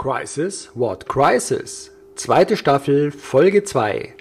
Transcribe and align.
Crisis? 0.00 0.70
What 0.74 1.06
Crisis? 1.10 1.90
Zweite 2.14 2.56
Staffel, 2.56 3.12
Folge 3.12 3.64
2. 3.64 4.14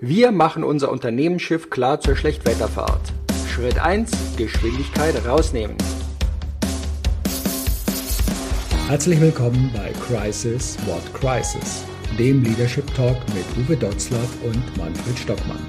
Wir 0.00 0.32
machen 0.32 0.64
unser 0.64 0.90
Unternehmensschiff 0.90 1.70
klar 1.70 2.00
zur 2.00 2.16
Schlechtwetterfahrt. 2.16 3.12
Schritt 3.48 3.78
1, 3.78 4.10
Geschwindigkeit 4.36 5.14
rausnehmen. 5.24 5.76
Herzlich 8.88 9.20
willkommen 9.20 9.70
bei 9.72 9.92
Crisis, 10.04 10.76
What 10.86 11.14
Crisis, 11.14 11.84
dem 12.18 12.42
Leadership 12.42 12.92
Talk 12.96 13.16
mit 13.32 13.46
Uwe 13.64 13.76
Dotzlaff 13.76 14.42
und 14.42 14.76
Manfred 14.76 15.16
Stockmann. 15.16 15.64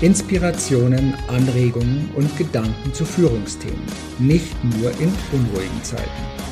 Inspirationen, 0.00 1.12
Anregungen 1.28 2.08
und 2.16 2.34
Gedanken 2.38 2.94
zu 2.94 3.04
Führungsthemen, 3.04 3.84
nicht 4.18 4.56
nur 4.64 4.90
in 4.92 5.12
unruhigen 5.32 5.84
Zeiten. 5.84 6.51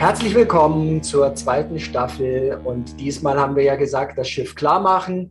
Herzlich 0.00 0.34
willkommen 0.34 1.02
zur 1.02 1.34
zweiten 1.34 1.78
Staffel 1.78 2.58
und 2.64 2.98
diesmal 2.98 3.38
haben 3.38 3.54
wir 3.54 3.64
ja 3.64 3.76
gesagt, 3.76 4.16
das 4.16 4.30
Schiff 4.30 4.54
klar 4.54 4.80
machen. 4.80 5.30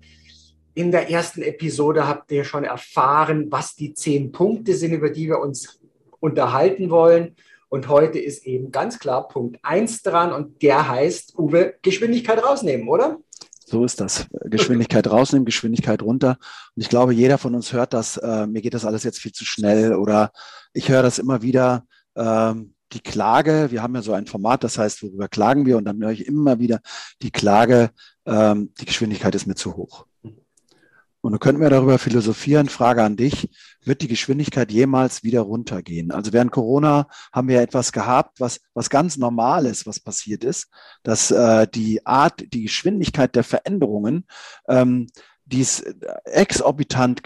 In 0.76 0.92
der 0.92 1.10
ersten 1.10 1.42
Episode 1.42 2.08
habt 2.08 2.32
ihr 2.32 2.44
schon 2.44 2.66
erfahren, 2.66 3.48
was 3.50 3.76
die 3.76 3.96
zehn 3.96 4.32
Punkte 4.32 4.76
sind, 4.76 4.94
über 4.94 5.10
die 5.10 5.26
wir 5.26 5.40
uns 5.40 5.80
unterhalten 6.20 6.92
wollen. 6.92 7.36
Und 7.70 7.88
heute 7.88 8.20
ist 8.20 8.46
eben 8.46 8.72
ganz 8.72 9.00
klar 9.00 9.28
Punkt 9.28 9.58
1 9.64 10.04
dran 10.04 10.32
und 10.32 10.62
der 10.62 10.88
heißt, 10.88 11.40
Uwe, 11.40 11.74
Geschwindigkeit 11.82 12.44
rausnehmen, 12.44 12.88
oder? 12.90 13.18
So 13.66 13.84
ist 13.84 14.00
das. 14.00 14.28
Geschwindigkeit 14.46 15.10
rausnehmen, 15.10 15.46
Geschwindigkeit 15.46 16.04
runter. 16.04 16.38
Und 16.76 16.84
ich 16.84 16.90
glaube, 16.90 17.16
jeder 17.16 17.40
von 17.40 17.56
uns 17.56 17.74
hört 17.74 17.96
das, 17.96 18.18
äh, 18.18 18.46
mir 18.46 18.62
geht 18.62 18.76
das 18.76 18.86
alles 18.86 19.04
jetzt 19.04 19.18
viel 19.18 19.32
zu 19.32 19.46
schnell 19.46 19.96
oder 19.96 20.32
ich 20.74 20.90
höre 20.90 21.02
das 21.02 21.18
immer 21.18 21.42
wieder. 21.42 21.88
Ähm, 22.16 22.76
die 22.92 23.02
Klage, 23.02 23.68
wir 23.72 23.84
haben 23.84 23.96
ja 23.96 24.02
so 24.02 24.14
ein 24.14 24.26
Format, 24.26 24.64
das 24.64 24.78
heißt, 24.78 25.04
worüber 25.04 25.28
klagen 25.28 25.66
wir? 25.66 25.78
Und 25.78 25.86
dann 25.86 26.02
höre 26.02 26.12
ich 26.12 26.26
immer 26.26 26.60
wieder 26.60 26.80
die 27.22 27.32
Klage, 27.32 27.92
ähm, 28.26 28.74
die 28.80 28.86
Geschwindigkeit 28.86 29.36
ist 29.36 29.46
mir 29.46 29.56
zu 29.56 29.76
hoch. 29.76 30.06
Und 31.22 31.34
du 31.34 31.38
könnten 31.38 31.62
wir 31.62 31.70
darüber 31.70 32.00
philosophieren. 32.00 32.70
Frage 32.70 33.04
an 33.04 33.18
dich. 33.18 33.50
Wird 33.84 34.02
die 34.02 34.08
Geschwindigkeit 34.08 34.72
jemals 34.72 35.22
wieder 35.22 35.42
runtergehen? 35.42 36.12
Also 36.12 36.32
während 36.32 36.52
Corona 36.52 37.08
haben 37.34 37.50
wir 37.50 37.62
etwas 37.62 37.92
gehabt, 37.92 38.40
was, 38.40 38.62
was 38.74 38.90
ganz 38.90 39.18
normal 39.18 39.66
ist, 39.66 39.86
was 39.86 40.00
passiert 40.00 40.46
ist, 40.46 40.70
dass 41.04 41.30
äh, 41.32 41.68
die 41.68 42.06
Art, 42.06 42.46
die 42.54 42.64
Geschwindigkeit 42.64 43.36
der 43.36 43.44
Veränderungen 43.44 44.26
ähm, 44.70 45.08
die 45.50 45.62
ist 45.62 45.82
äh, 45.82 45.94
exorbitant 46.26 47.22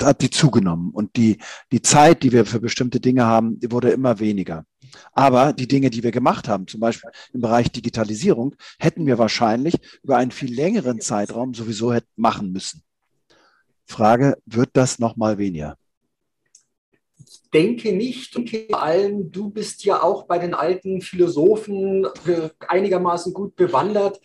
hat 0.00 0.22
die 0.22 0.30
zugenommen 0.30 0.90
und 0.90 1.16
die, 1.16 1.38
die 1.72 1.82
Zeit, 1.82 2.22
die 2.22 2.32
wir 2.32 2.46
für 2.46 2.60
bestimmte 2.60 3.00
Dinge 3.00 3.26
haben, 3.26 3.58
wurde 3.70 3.90
immer 3.90 4.18
weniger. 4.18 4.64
Aber 5.12 5.52
die 5.52 5.68
Dinge, 5.68 5.90
die 5.90 6.02
wir 6.02 6.10
gemacht 6.10 6.48
haben, 6.48 6.66
zum 6.66 6.80
Beispiel 6.80 7.10
im 7.32 7.42
Bereich 7.42 7.70
Digitalisierung, 7.70 8.56
hätten 8.78 9.06
wir 9.06 9.18
wahrscheinlich 9.18 9.76
über 10.02 10.16
einen 10.16 10.32
viel 10.32 10.52
längeren 10.52 11.00
Zeitraum 11.00 11.54
sowieso 11.54 11.92
hätten 11.92 12.08
machen 12.16 12.50
müssen. 12.50 12.82
Frage, 13.84 14.38
wird 14.46 14.70
das 14.72 14.98
nochmal 14.98 15.38
weniger? 15.38 15.76
Ich 17.18 17.42
denke 17.52 17.92
nicht. 17.92 18.34
Und 18.36 18.50
vor 18.50 18.82
allem, 18.82 19.30
du 19.30 19.50
bist 19.50 19.84
ja 19.84 20.02
auch 20.02 20.24
bei 20.24 20.38
den 20.38 20.54
alten 20.54 21.02
Philosophen 21.02 22.06
einigermaßen 22.66 23.32
gut 23.32 23.54
bewandert 23.54 24.20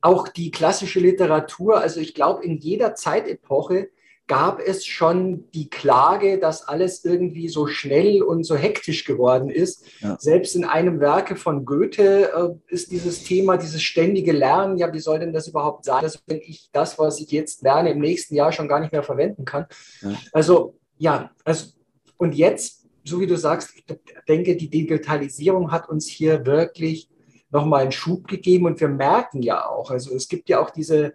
auch 0.00 0.28
die 0.28 0.50
klassische 0.50 1.00
Literatur, 1.00 1.80
also 1.80 2.00
ich 2.00 2.14
glaube, 2.14 2.44
in 2.44 2.58
jeder 2.58 2.94
Zeitepoche 2.94 3.88
gab 4.26 4.58
es 4.58 4.86
schon 4.86 5.50
die 5.52 5.68
Klage, 5.68 6.38
dass 6.38 6.66
alles 6.66 7.04
irgendwie 7.04 7.48
so 7.48 7.66
schnell 7.66 8.22
und 8.22 8.44
so 8.44 8.56
hektisch 8.56 9.04
geworden 9.04 9.50
ist. 9.50 9.84
Ja. 10.00 10.16
Selbst 10.18 10.56
in 10.56 10.64
einem 10.64 10.98
Werke 10.98 11.36
von 11.36 11.66
Goethe 11.66 12.32
äh, 12.32 12.72
ist 12.72 12.90
dieses 12.90 13.24
Thema, 13.24 13.58
dieses 13.58 13.82
ständige 13.82 14.32
Lernen, 14.32 14.78
ja, 14.78 14.92
wie 14.92 15.00
soll 15.00 15.18
denn 15.18 15.34
das 15.34 15.48
überhaupt 15.48 15.84
sein, 15.84 16.02
dass 16.02 16.22
wenn 16.26 16.40
ich 16.40 16.70
das, 16.72 16.98
was 16.98 17.20
ich 17.20 17.30
jetzt 17.32 17.62
lerne, 17.62 17.90
im 17.90 18.00
nächsten 18.00 18.34
Jahr 18.34 18.52
schon 18.52 18.68
gar 18.68 18.80
nicht 18.80 18.92
mehr 18.92 19.02
verwenden 19.02 19.44
kann? 19.44 19.66
Ja. 20.00 20.14
Also, 20.32 20.78
ja, 20.96 21.30
also, 21.44 21.72
und 22.16 22.34
jetzt, 22.34 22.86
so 23.04 23.20
wie 23.20 23.26
du 23.26 23.36
sagst, 23.36 23.72
ich 23.76 23.84
denke, 24.26 24.56
die 24.56 24.70
Digitalisierung 24.70 25.70
hat 25.70 25.90
uns 25.90 26.08
hier 26.08 26.46
wirklich 26.46 27.10
nochmal 27.50 27.82
einen 27.82 27.92
Schub 27.92 28.26
gegeben. 28.26 28.66
Und 28.66 28.80
wir 28.80 28.88
merken 28.88 29.42
ja 29.42 29.66
auch, 29.68 29.90
also 29.90 30.14
es 30.14 30.28
gibt 30.28 30.48
ja 30.48 30.60
auch 30.60 30.70
diese 30.70 31.14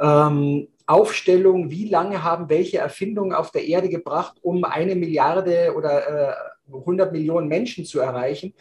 ähm, 0.00 0.68
Aufstellung, 0.86 1.70
wie 1.70 1.88
lange 1.88 2.22
haben 2.22 2.48
welche 2.48 2.78
Erfindungen 2.78 3.32
auf 3.32 3.50
der 3.50 3.66
Erde 3.66 3.88
gebracht, 3.88 4.36
um 4.42 4.64
eine 4.64 4.94
Milliarde 4.94 5.74
oder 5.76 6.30
äh, 6.30 6.34
100 6.68 7.12
Millionen 7.12 7.48
Menschen 7.48 7.84
zu 7.84 8.00
erreichen. 8.00 8.54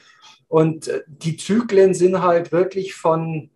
Und 0.47 0.87
äh, 0.87 1.03
die 1.07 1.37
Zyklen 1.37 1.93
sind 1.93 2.21
halt 2.21 2.51
wirklich 2.51 2.95
von 2.95 3.49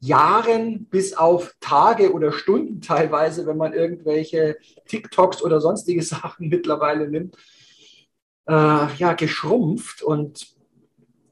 Jahren 0.00 0.84
bis 0.86 1.16
auf 1.16 1.54
Tage 1.60 2.12
oder 2.12 2.30
Stunden 2.30 2.80
teilweise, 2.80 3.46
wenn 3.46 3.56
man 3.56 3.72
irgendwelche 3.72 4.58
TikToks 4.86 5.42
oder 5.42 5.60
sonstige 5.60 6.02
Sachen 6.04 6.48
mittlerweile 6.48 7.08
nimmt, 7.08 7.36
äh, 8.46 8.94
ja, 8.96 9.14
geschrumpft. 9.14 10.02
Und 10.02 10.53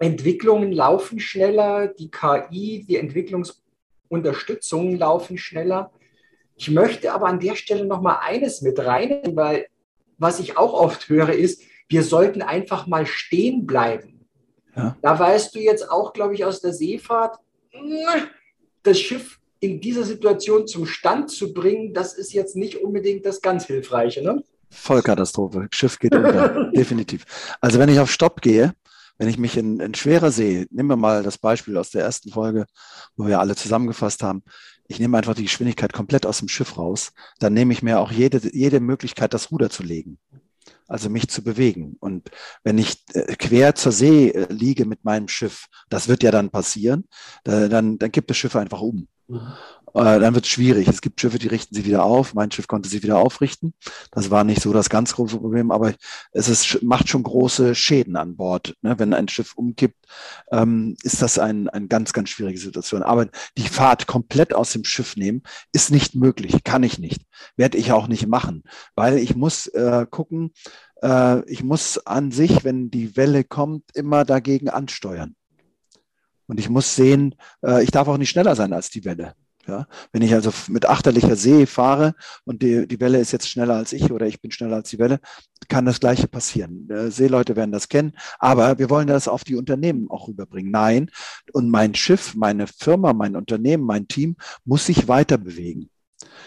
Entwicklungen 0.03 0.73
laufen 0.73 1.21
schneller, 1.21 1.89
die 1.89 2.11
KI, 2.11 2.85
die 2.89 2.97
Entwicklungsunterstützungen 2.97 4.99
laufen 4.99 5.39
schneller. 5.39 5.93
Ich 6.57 6.71
möchte 6.71 7.13
aber 7.13 7.27
an 7.27 7.41
der 7.41 7.55
Stelle 7.55 7.87
noch 7.87 8.03
mal 8.03 8.17
eines 8.17 8.63
mit 8.63 8.79
reinnehmen, 8.79 9.37
weil 9.37 9.67
was 10.19 10.41
ich 10.41 10.59
auch 10.59 10.73
oft 10.73 11.09
höre 11.09 11.33
ist, 11.33 11.63
wir 11.89 12.03
sollten 12.03 12.43
einfach 12.43 12.87
mal 12.87 13.07
stehen 13.07 13.67
bleiben. 13.67 14.27
Ja. 14.77 14.97
Da 15.03 15.19
weißt 15.19 15.55
du 15.55 15.61
jetzt 15.61 15.91
auch, 15.91 16.13
glaube 16.13 16.35
ich, 16.35 16.45
aus 16.45 16.61
der 16.61 16.73
Seefahrt, 16.73 17.39
das 18.83 18.99
Schiff 18.99 19.39
in 19.61 19.81
dieser 19.81 20.03
Situation 20.03 20.67
zum 20.67 20.87
Stand 20.87 21.31
zu 21.31 21.55
bringen, 21.55 21.95
das 21.95 22.15
ist 22.15 22.33
jetzt 22.33 22.57
nicht 22.57 22.77
unbedingt 22.77 23.25
das 23.25 23.41
ganz 23.41 23.67
Hilfreiche. 23.67 24.23
Ne? 24.23 24.43
Vollkatastrophe. 24.71 25.69
Schiff 25.71 25.99
geht 25.99 26.15
unter. 26.15 26.71
Definitiv. 26.75 27.25
Also 27.61 27.79
wenn 27.79 27.89
ich 27.89 28.01
auf 28.01 28.11
Stopp 28.11 28.41
gehe, 28.41 28.75
wenn 29.23 29.29
ich 29.29 29.39
mich 29.39 29.57
in, 29.57 29.79
in 29.79 29.95
schwerer 29.95 30.33
sehe, 30.33 30.67
nehmen 30.73 30.89
wir 30.89 30.97
mal 30.97 31.23
das 31.23 31.39
Beispiel 31.39 31.77
aus 31.77 31.91
der 31.91 32.03
ersten 32.03 32.33
Folge, 32.33 32.67
wo 33.15 33.25
wir 33.29 33.39
alle 33.39 33.55
zusammengefasst 33.55 34.25
haben, 34.25 34.43
ich 34.89 34.99
nehme 34.99 35.17
einfach 35.17 35.37
die 35.37 35.45
Geschwindigkeit 35.45 35.93
komplett 35.93 36.27
aus 36.27 36.41
dem 36.41 36.49
Schiff 36.49 36.77
raus, 36.77 37.13
dann 37.39 37.53
nehme 37.55 37.73
ich 37.73 37.85
mir 37.85 38.01
auch 38.01 38.11
jede, 38.11 38.41
jede 38.53 38.81
Möglichkeit, 38.81 39.33
das 39.33 39.53
Ruder 39.53 39.71
zu 39.71 39.85
legen. 39.85 40.19
Also 40.89 41.09
mich 41.09 41.29
zu 41.29 41.45
bewegen. 41.45 41.97
Und 42.01 42.33
wenn 42.65 42.79
ich 42.79 43.05
äh, 43.15 43.37
quer 43.37 43.77
zur 43.77 43.93
See 43.93 44.31
äh, 44.31 44.53
liege 44.53 44.87
mit 44.87 45.05
meinem 45.05 45.29
Schiff, 45.29 45.67
das 45.89 46.09
wird 46.09 46.25
ja 46.25 46.33
dann 46.33 46.51
passieren, 46.51 47.05
dann, 47.45 47.99
dann 47.99 48.11
gibt 48.11 48.29
das 48.29 48.37
Schiff 48.37 48.57
einfach 48.57 48.81
um. 48.81 49.07
Äh, 49.95 50.21
dann 50.21 50.35
wird 50.35 50.45
es 50.45 50.51
schwierig. 50.51 50.89
Es 50.89 51.01
gibt 51.01 51.21
Schiffe, 51.21 51.39
die 51.39 51.49
richten 51.49 51.75
sie 51.75 51.85
wieder 51.85 52.05
auf. 52.05 52.35
Mein 52.35 52.51
Schiff 52.51 52.67
konnte 52.67 52.89
sie 52.89 53.03
wieder 53.03 53.19
aufrichten. 53.19 53.75
Das 54.11 54.31
war 54.31 54.45
nicht 54.45 54.63
so 54.63 54.73
das 54.73 54.89
ganz 54.89 55.15
große 55.15 55.39
Problem, 55.39 55.71
aber 55.71 55.95
es 56.33 56.49
ist, 56.49 56.83
macht 56.83 57.09
schon 57.09 57.23
große 57.23 57.75
Schäden 57.75 58.17
an 58.17 58.37
Bord. 58.37 58.75
Ne? 58.83 58.99
Wenn 58.99 59.15
ein 59.15 59.29
Schiff 59.29 59.55
umkippt, 59.55 60.07
ähm, 60.51 60.97
ist 61.03 61.23
das 61.23 61.39
ein, 61.39 61.69
eine 61.69 61.89
ganz, 61.89 62.13
ganz 62.13 62.31
schwierige 62.31 62.59
Situation. 62.59 63.03
Aber 63.03 63.29
die 63.57 63.69
Fahrt 63.69 64.07
komplett 64.07 64.55
aus 64.55 64.73
dem 64.73 64.85
Schiff 64.85 65.17
nehmen, 65.17 65.43
ist 65.73 65.91
nicht 65.91 66.15
möglich, 66.15 66.65
kann 66.65 66.83
ich 66.83 66.99
nicht. 66.99 67.23
Werde 67.57 67.79
ich 67.79 67.93
auch 67.93 68.09
nicht 68.09 68.27
machen, 68.27 68.63
weil 68.95 69.19
ich 69.19 69.37
muss 69.37 69.67
äh, 69.69 70.07
gucken, 70.11 70.53
äh, 71.03 71.45
ich 71.51 71.63
muss 71.63 71.99
an 72.07 72.31
sich, 72.31 72.65
wenn 72.65 72.91
die 72.91 73.17
Welle 73.17 73.45
kommt, 73.45 73.95
immer 73.95 74.25
dagegen 74.25 74.69
ansteuern. 74.69 75.35
Und 76.47 76.59
ich 76.59 76.69
muss 76.69 76.95
sehen, 76.95 77.35
äh, 77.65 77.83
ich 77.83 77.91
darf 77.91 78.09
auch 78.09 78.19
nicht 78.19 78.31
schneller 78.31 78.57
sein 78.57 78.73
als 78.73 78.91
die 78.91 79.05
Welle. 79.05 79.35
Ja, 79.67 79.87
wenn 80.11 80.23
ich 80.23 80.35
also 80.35 80.53
mit 80.69 80.87
achterlicher 80.87 81.37
See 81.37 81.67
fahre 81.67 82.15
und 82.45 82.63
die, 82.63 82.89
die 82.89 82.99
Welle 82.99 83.19
ist 83.19 83.31
jetzt 83.31 83.49
schneller 83.49 83.77
als 83.77 83.93
ich 83.93 84.11
oder 84.11 84.27
ich 84.27 84.41
bin 84.41 84.51
schneller 84.51 84.77
als 84.77 84.91
die 84.91 84.99
Welle, 84.99 85.21
kann 85.69 85.85
das 85.85 86.01
Gleiche 86.01 86.27
passieren. 86.27 86.89
Äh, 86.91 87.13
Seeleute 87.13 87.55
werden 87.55 87.71
das 87.71 87.89
kennen, 87.89 88.13
aber 88.41 88.81
wir 88.81 88.91
wollen 88.91 89.07
das 89.07 89.29
auf 89.29 89.45
die 89.45 89.55
Unternehmen 89.55 90.11
auch 90.11 90.27
rüberbringen. 90.27 90.73
Nein, 90.73 91.11
und 91.53 91.71
mein 91.71 91.95
Schiff, 91.95 92.35
meine 92.35 92.67
Firma, 92.67 93.13
mein 93.13 93.37
Unternehmen, 93.37 93.85
mein 93.85 94.09
Team 94.09 94.37
muss 94.65 94.87
sich 94.87 95.07
weiter 95.07 95.39
bewegen. 95.39 95.92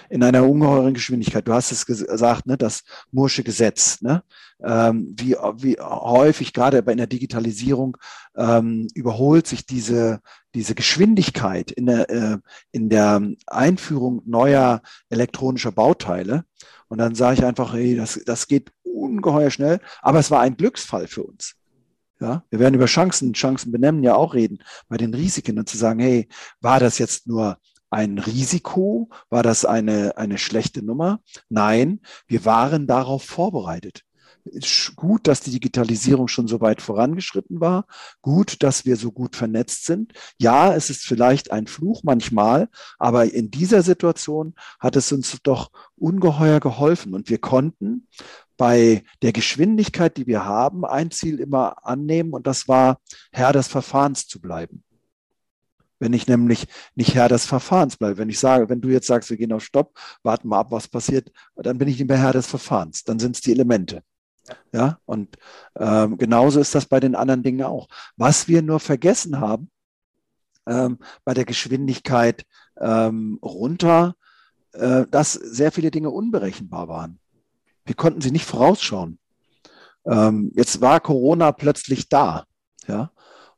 In 0.09 0.23
einer 0.23 0.47
ungeheuren 0.47 0.93
Geschwindigkeit. 0.93 1.47
Du 1.47 1.53
hast 1.53 1.71
es 1.71 1.85
gesagt, 1.85 2.45
ne, 2.45 2.57
das 2.57 2.83
Mursche 3.11 3.43
Gesetz, 3.43 4.01
ne? 4.01 4.23
Ähm, 4.63 5.13
wie, 5.17 5.33
wie 5.57 5.77
häufig 5.79 6.53
gerade 6.53 6.81
bei 6.81 6.95
der 6.95 7.07
Digitalisierung 7.07 7.97
ähm, 8.37 8.87
überholt 8.95 9.47
sich 9.47 9.65
diese, 9.65 10.21
diese 10.53 10.75
Geschwindigkeit 10.75 11.71
in 11.71 11.87
der, 11.87 12.09
äh, 12.09 12.37
in 12.71 12.89
der 12.89 13.21
Einführung 13.47 14.21
neuer 14.25 14.81
elektronischer 15.09 15.73
Bauteile. 15.73 16.45
Und 16.87 16.99
dann 16.99 17.15
sage 17.15 17.39
ich 17.39 17.45
einfach, 17.45 17.73
hey, 17.73 17.97
das, 17.97 18.21
das 18.25 18.47
geht 18.47 18.71
ungeheuer 18.83 19.51
schnell, 19.51 19.81
aber 20.01 20.19
es 20.19 20.31
war 20.31 20.41
ein 20.41 20.55
Glücksfall 20.55 21.07
für 21.07 21.23
uns. 21.23 21.55
Ja, 22.21 22.45
wir 22.49 22.59
werden 22.59 22.75
über 22.75 22.85
Chancen, 22.85 23.33
Chancen 23.33 23.73
benennen 23.73 24.01
ja 24.01 24.15
auch 24.15 24.33
reden, 24.33 24.59
bei 24.87 24.95
den 24.95 25.13
Risiken 25.13 25.59
und 25.59 25.67
zu 25.67 25.77
sagen, 25.77 25.99
hey, 25.99 26.29
war 26.61 26.79
das 26.79 26.97
jetzt 26.97 27.27
nur 27.27 27.57
ein 27.89 28.19
Risiko? 28.19 29.09
War 29.29 29.43
das 29.43 29.65
eine, 29.65 30.17
eine 30.17 30.37
schlechte 30.37 30.83
Nummer? 30.83 31.19
Nein, 31.49 32.01
wir 32.27 32.45
waren 32.45 32.87
darauf 32.87 33.23
vorbereitet. 33.23 34.03
Gut, 34.95 35.27
dass 35.27 35.41
die 35.41 35.49
Digitalisierung 35.49 36.27
schon 36.27 36.47
so 36.47 36.61
weit 36.61 36.79
vorangeschritten 36.79 37.59
war. 37.61 37.87
Gut, 38.21 38.61
dass 38.61 38.85
wir 38.85 38.95
so 38.95 39.11
gut 39.11 39.35
vernetzt 39.35 39.85
sind. 39.85 40.13
Ja, 40.39 40.75
es 40.75 40.91
ist 40.91 41.03
vielleicht 41.03 41.51
ein 41.51 41.65
Fluch 41.65 42.03
manchmal, 42.03 42.69
aber 42.99 43.33
in 43.33 43.49
dieser 43.49 43.81
Situation 43.81 44.53
hat 44.79 44.95
es 44.95 45.11
uns 45.11 45.35
doch 45.41 45.71
ungeheuer 45.95 46.59
geholfen 46.59 47.15
und 47.15 47.29
wir 47.29 47.39
konnten 47.39 48.07
bei 48.55 49.03
der 49.23 49.33
Geschwindigkeit, 49.33 50.15
die 50.15 50.27
wir 50.27 50.45
haben, 50.45 50.85
ein 50.85 51.09
Ziel 51.09 51.39
immer 51.39 51.83
annehmen 51.85 52.33
und 52.33 52.45
das 52.45 52.67
war, 52.67 52.99
Herr 53.31 53.51
des 53.51 53.67
Verfahrens 53.67 54.27
zu 54.27 54.39
bleiben. 54.39 54.83
Wenn 55.99 56.13
ich 56.13 56.27
nämlich 56.27 56.67
nicht 56.95 57.15
Herr 57.15 57.29
des 57.29 57.45
Verfahrens 57.45 57.97
bleibe, 57.97 58.17
wenn 58.17 58.29
ich 58.29 58.39
sage, 58.39 58.69
wenn 58.69 58.81
du 58.81 58.89
jetzt 58.89 59.07
sagst, 59.07 59.29
wir 59.29 59.37
gehen 59.37 59.53
auf 59.53 59.63
Stopp, 59.63 59.97
warten 60.23 60.49
mal 60.49 60.59
ab, 60.59 60.71
was 60.71 60.87
passiert, 60.87 61.31
dann 61.55 61.77
bin 61.77 61.87
ich 61.87 61.99
nicht 61.99 62.09
mehr 62.09 62.17
Herr 62.17 62.33
des 62.33 62.47
Verfahrens, 62.47 63.03
dann 63.03 63.19
sind 63.19 63.35
es 63.35 63.41
die 63.41 63.51
Elemente. 63.51 64.03
Ja, 64.71 64.99
und 65.05 65.37
ähm, 65.77 66.17
genauso 66.17 66.59
ist 66.59 66.75
das 66.75 66.85
bei 66.85 66.99
den 66.99 67.15
anderen 67.15 67.43
Dingen 67.43 67.63
auch. 67.63 67.87
Was 68.15 68.47
wir 68.47 68.61
nur 68.61 68.79
vergessen 68.79 69.39
haben, 69.39 69.71
ähm, 70.67 70.99
bei 71.23 71.33
der 71.33 71.45
Geschwindigkeit 71.45 72.45
ähm, 72.79 73.39
runter, 73.41 74.15
äh, 74.73 75.05
dass 75.09 75.33
sehr 75.33 75.71
viele 75.71 75.91
Dinge 75.91 76.09
unberechenbar 76.09 76.87
waren. 76.87 77.19
Wir 77.85 77.95
konnten 77.95 78.21
sie 78.21 78.31
nicht 78.31 78.45
vorausschauen. 78.45 79.19
Ähm, 80.05 80.51
jetzt 80.55 80.81
war 80.81 80.99
Corona 80.99 81.51
plötzlich 81.51 82.09
da. 82.09 82.45
Ja, 82.87 83.11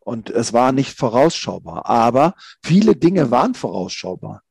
und 0.07 0.29
es 0.29 0.53
war 0.53 0.71
nicht 0.71 0.97
vorausschaubar. 0.97 1.85
Aber 1.85 2.33
viele 2.63 2.95
Dinge 2.95 3.29
waren 3.29 3.55
vorausschaubar. 3.55 4.41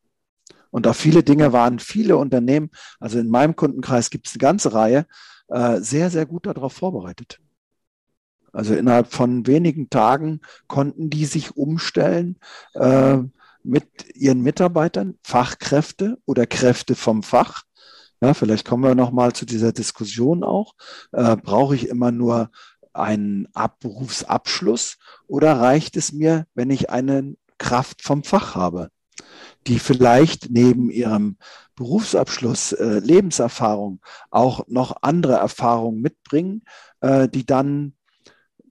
Und 0.70 0.86
auf 0.86 0.98
viele 0.98 1.22
Dinge 1.22 1.54
waren 1.54 1.78
viele 1.78 2.18
Unternehmen, 2.18 2.68
also 3.00 3.18
in 3.18 3.30
meinem 3.30 3.56
Kundenkreis 3.56 4.10
gibt 4.10 4.26
es 4.26 4.34
eine 4.34 4.40
ganze 4.40 4.74
Reihe, 4.74 5.06
äh, 5.48 5.80
sehr, 5.80 6.10
sehr 6.10 6.26
gut 6.26 6.44
darauf 6.44 6.74
vorbereitet. 6.74 7.40
Also 8.52 8.74
innerhalb 8.74 9.10
von 9.14 9.46
wenigen 9.46 9.88
Tagen 9.88 10.42
konnten 10.66 11.08
die 11.08 11.24
sich 11.24 11.56
umstellen 11.56 12.38
äh, 12.74 13.16
mit 13.62 14.14
ihren 14.14 14.42
Mitarbeitern, 14.42 15.14
Fachkräfte 15.22 16.18
oder 16.26 16.46
Kräfte 16.46 16.94
vom 16.94 17.22
Fach. 17.22 17.62
Ja, 18.20 18.34
vielleicht 18.34 18.66
kommen 18.66 18.84
wir 18.84 18.94
nochmal 18.94 19.32
zu 19.32 19.46
dieser 19.46 19.72
Diskussion 19.72 20.44
auch. 20.44 20.74
Äh, 21.12 21.36
brauche 21.36 21.74
ich 21.74 21.88
immer 21.88 22.12
nur 22.12 22.50
einen 22.98 23.48
Berufsabschluss 23.80 24.98
oder 25.26 25.60
reicht 25.60 25.96
es 25.96 26.12
mir, 26.12 26.46
wenn 26.54 26.70
ich 26.70 26.90
eine 26.90 27.36
Kraft 27.58 28.02
vom 28.02 28.22
Fach 28.22 28.54
habe, 28.54 28.90
die 29.66 29.78
vielleicht 29.78 30.50
neben 30.50 30.90
ihrem 30.90 31.36
Berufsabschluss, 31.74 32.72
äh, 32.72 33.00
Lebenserfahrung 33.00 34.00
auch 34.30 34.66
noch 34.68 34.96
andere 35.02 35.34
Erfahrungen 35.34 36.00
mitbringen, 36.00 36.62
äh, 37.00 37.28
die 37.28 37.44
dann 37.44 37.94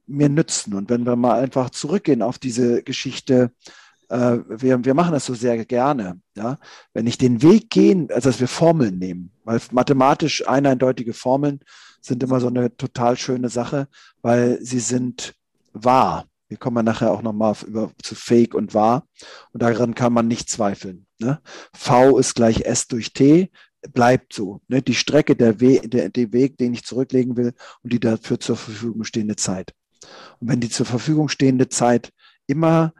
mir 0.06 0.28
nützen. 0.28 0.74
Und 0.74 0.90
wenn 0.90 1.04
wir 1.04 1.16
mal 1.16 1.40
einfach 1.40 1.70
zurückgehen 1.70 2.22
auf 2.22 2.38
diese 2.38 2.82
Geschichte, 2.82 3.52
äh, 4.08 4.38
wir, 4.48 4.84
wir 4.84 4.94
machen 4.94 5.12
das 5.12 5.26
so 5.26 5.34
sehr 5.34 5.64
gerne, 5.64 6.20
ja, 6.36 6.58
wenn 6.94 7.06
ich 7.06 7.18
den 7.18 7.42
Weg 7.42 7.70
gehen, 7.70 8.08
also 8.10 8.28
dass 8.28 8.40
wir 8.40 8.48
Formeln 8.48 8.98
nehmen, 8.98 9.32
weil 9.44 9.60
mathematisch 9.72 10.46
eindeutige 10.46 11.12
Formeln 11.12 11.60
sind 12.06 12.22
immer 12.22 12.40
so 12.40 12.48
eine 12.48 12.76
total 12.76 13.16
schöne 13.16 13.48
Sache, 13.48 13.88
weil 14.22 14.58
sie 14.62 14.80
sind 14.80 15.34
wahr. 15.72 16.26
Wir 16.48 16.56
kommen 16.56 16.84
nachher 16.84 17.10
auch 17.10 17.22
nochmal 17.22 17.56
zu 18.02 18.14
Fake 18.14 18.54
und 18.54 18.72
wahr. 18.72 19.06
Und 19.52 19.62
daran 19.62 19.94
kann 19.94 20.12
man 20.12 20.28
nicht 20.28 20.48
zweifeln. 20.48 21.06
Ne? 21.18 21.40
V 21.74 22.18
ist 22.18 22.34
gleich 22.34 22.62
S 22.62 22.86
durch 22.86 23.12
T, 23.12 23.50
bleibt 23.92 24.32
so. 24.32 24.60
Ne? 24.68 24.82
Die 24.82 24.94
Strecke, 24.94 25.34
der, 25.34 25.60
We 25.60 25.80
der, 25.80 26.08
der 26.08 26.32
Weg, 26.32 26.56
den 26.58 26.74
ich 26.74 26.84
zurücklegen 26.84 27.36
will 27.36 27.52
und 27.82 27.92
die 27.92 28.00
dafür 28.00 28.38
zur 28.38 28.56
Verfügung 28.56 29.04
stehende 29.04 29.36
Zeit. 29.36 29.74
Und 30.40 30.48
wenn 30.48 30.60
die 30.60 30.70
zur 30.70 30.86
Verfügung 30.86 31.28
stehende 31.28 31.68
Zeit 31.68 32.12
immer 32.46 32.94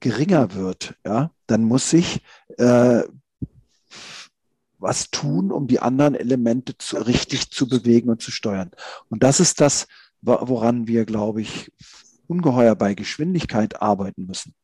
geringer 0.00 0.54
wird, 0.54 0.94
ja, 1.04 1.30
dann 1.46 1.64
muss 1.64 1.92
ich 1.92 2.22
äh, 2.58 3.02
was 4.78 5.10
tun, 5.10 5.50
um 5.50 5.66
die 5.66 5.80
anderen 5.80 6.14
Elemente 6.14 6.76
zu, 6.78 6.96
richtig 6.96 7.50
zu 7.50 7.68
bewegen 7.68 8.10
und 8.10 8.22
zu 8.22 8.30
steuern. 8.30 8.70
Und 9.08 9.22
das 9.22 9.40
ist 9.40 9.60
das, 9.60 9.86
woran 10.22 10.86
wir, 10.86 11.04
glaube 11.04 11.42
ich, 11.42 11.72
ungeheuer 12.26 12.74
bei 12.74 12.94
Geschwindigkeit 12.94 13.80
arbeiten 13.80 14.26
müssen. 14.26 14.54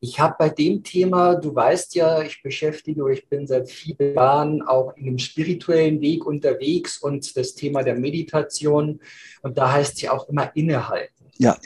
Ich 0.00 0.20
habe 0.20 0.36
bei 0.38 0.50
dem 0.50 0.84
Thema, 0.84 1.34
du 1.34 1.54
weißt 1.54 1.94
ja, 1.94 2.22
ich 2.22 2.42
beschäftige 2.42 3.02
oder 3.02 3.14
ich 3.14 3.28
bin 3.28 3.46
seit 3.46 3.70
vielen 3.70 4.14
Jahren 4.14 4.62
auch 4.62 4.94
in 4.96 5.06
einem 5.06 5.18
spirituellen 5.18 6.00
Weg 6.00 6.26
unterwegs 6.26 6.98
und 6.98 7.36
das 7.36 7.54
Thema 7.54 7.82
der 7.82 7.96
Meditation. 7.96 9.00
Und 9.42 9.56
da 9.56 9.72
heißt 9.72 9.94
es 9.94 10.02
ja 10.02 10.12
auch 10.12 10.28
immer 10.28 10.54
innehalten. 10.54 11.26
Ja. 11.38 11.56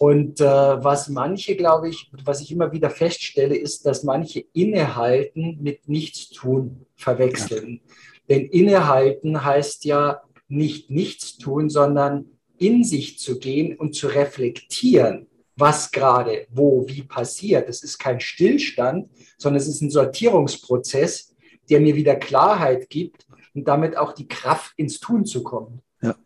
Und 0.00 0.40
äh, 0.40 0.44
was 0.46 1.10
manche, 1.10 1.56
glaube 1.56 1.90
ich, 1.90 2.10
was 2.24 2.40
ich 2.40 2.50
immer 2.50 2.72
wieder 2.72 2.88
feststelle, 2.88 3.54
ist, 3.54 3.84
dass 3.84 4.02
manche 4.02 4.40
Innehalten 4.54 5.58
mit 5.60 5.90
Nichtstun 5.90 6.86
verwechseln. 6.96 7.82
Ja. 7.84 7.94
Denn 8.30 8.46
Innehalten 8.46 9.44
heißt 9.44 9.84
ja 9.84 10.22
nicht 10.48 10.88
Nichtstun, 10.88 11.68
sondern 11.68 12.30
in 12.56 12.82
sich 12.82 13.18
zu 13.18 13.38
gehen 13.38 13.76
und 13.76 13.94
zu 13.94 14.06
reflektieren, 14.06 15.26
was 15.54 15.90
gerade, 15.90 16.46
wo, 16.50 16.88
wie 16.88 17.02
passiert. 17.02 17.68
Das 17.68 17.82
ist 17.82 17.98
kein 17.98 18.20
Stillstand, 18.20 19.10
sondern 19.36 19.60
es 19.60 19.68
ist 19.68 19.82
ein 19.82 19.90
Sortierungsprozess, 19.90 21.34
der 21.68 21.80
mir 21.80 21.94
wieder 21.94 22.16
Klarheit 22.16 22.88
gibt 22.88 23.26
und 23.52 23.68
damit 23.68 23.98
auch 23.98 24.14
die 24.14 24.28
Kraft 24.28 24.72
ins 24.78 24.98
Tun 24.98 25.26
zu 25.26 25.42
kommen. 25.42 25.82
Ja. 26.00 26.16